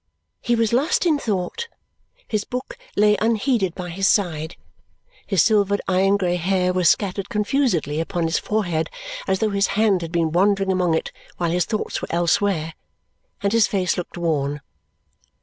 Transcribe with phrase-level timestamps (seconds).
[0.41, 1.67] He was lost in thought,
[2.27, 4.55] his book lay unheeded by his side,
[5.27, 8.89] his silvered iron grey hair was scattered confusedly upon his forehead
[9.27, 12.73] as though his hand had been wandering among it while his thoughts were elsewhere,
[13.43, 14.61] and his face looked worn.